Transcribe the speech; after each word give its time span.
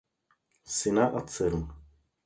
Syna 0.77 1.05
a 1.17 1.19
dceru. 1.27 1.61